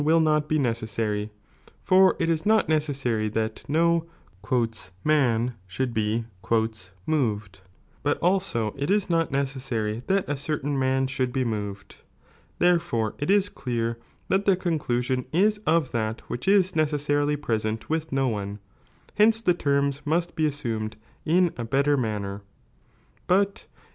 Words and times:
will 0.03 0.19
not 0.19 0.49
be 0.49 0.57
necessary, 0.57 1.29
for 1.83 2.15
it 2.17 2.27
is 2.27 2.43
not 2.43 2.67
necessary 2.67 3.29
that 3.29 3.63
no 3.69 4.07
"man" 5.03 5.53
should 5.67 5.93
be 5.93 6.25
"moved," 7.05 7.61
but 8.01 8.17
also 8.17 8.73
it 8.75 8.89
is 8.89 9.11
not 9.11 9.29
necessary 9.29 10.01
that 10.07 10.27
a 10.27 10.35
certain 10.35 10.79
man 10.79 11.05
should 11.05 11.31
be 11.31 11.45
moved; 11.45 11.97
therefore 12.57 13.13
it 13.19 13.29
is 13.29 13.47
clear 13.47 13.99
that 14.27 14.45
the 14.47 14.57
conclu 14.57 15.03
sion 15.03 15.23
is 15.31 15.59
of 15.67 15.91
that 15.91 16.21
which 16.21 16.47
is 16.47 16.75
necessarily 16.75 17.35
present 17.35 17.87
with 17.87 18.11
no 18.11 18.27
one, 18.27 18.57
hence 19.17 19.39
the 19.39 19.53
terms 19.53 20.01
must 20.03 20.35
be 20.35 20.47
assumed 20.47 20.97
in 21.25 21.53
a 21.57 21.63
better 21.63 21.95
manner 21.95 22.39
J 22.39 22.43
But 23.27 23.49
if 23.49 23.55
the 23.55 23.69
3. 23.69 23.69